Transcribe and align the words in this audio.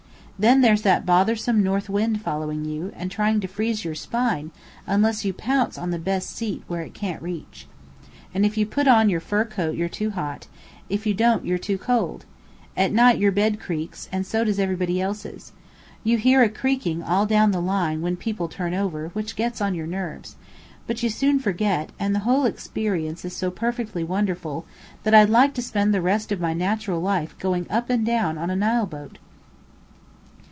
Then, 0.39 0.61
there's 0.61 0.81
that 0.81 1.05
bothersome 1.05 1.61
north 1.61 1.87
wind 1.87 2.23
following 2.23 2.65
you, 2.65 2.91
and 2.95 3.11
trying 3.11 3.41
to 3.41 3.47
freeze 3.47 3.85
your 3.85 3.93
spine, 3.93 4.49
unless 4.87 5.23
you 5.23 5.33
pounce 5.33 5.77
on 5.77 5.91
the 5.91 5.99
best 5.99 6.31
seat 6.31 6.63
where 6.67 6.81
it 6.81 6.95
can't 6.95 7.21
reach. 7.21 7.67
If 8.33 8.57
you 8.57 8.65
put 8.65 8.87
on 8.87 9.07
your 9.07 9.19
fur 9.19 9.45
coat 9.45 9.75
you're 9.75 9.87
too 9.87 10.09
hot; 10.09 10.47
if 10.89 11.05
you 11.05 11.13
don't 11.13 11.45
you're 11.45 11.59
too 11.59 11.77
cold. 11.77 12.25
At 12.75 12.91
night 12.91 13.19
your 13.19 13.31
bed 13.31 13.59
creaks, 13.59 14.09
and 14.11 14.25
so 14.25 14.43
does 14.43 14.57
everybody 14.57 14.99
else's. 14.99 15.51
You 16.03 16.17
hear 16.17 16.41
a 16.41 16.49
creaking 16.49 17.03
all 17.03 17.27
down 17.27 17.51
the 17.51 17.61
line 17.61 18.01
when 18.01 18.17
people 18.17 18.47
turn 18.47 18.73
over, 18.73 19.09
which 19.09 19.35
gets 19.35 19.61
on 19.61 19.75
your 19.75 19.85
nerves: 19.85 20.37
but 20.87 21.03
you 21.03 21.09
soon 21.11 21.37
forget; 21.37 21.91
and 21.99 22.15
the 22.15 22.19
whole 22.25 22.45
experience 22.45 23.23
is 23.23 23.35
so 23.35 23.51
perfectly 23.51 24.03
wonderful 24.03 24.65
that 25.03 25.13
I'd 25.13 25.29
like 25.29 25.53
to 25.53 25.61
spend 25.61 25.93
the 25.93 26.01
rest 26.01 26.31
of 26.31 26.41
my 26.41 26.55
natural 26.55 26.99
life 26.99 27.37
going 27.37 27.67
up 27.69 27.91
and 27.91 28.03
down 28.03 28.39
on 28.39 28.49
a 28.49 28.55
Nile 28.55 28.87
boat!" 28.87 29.19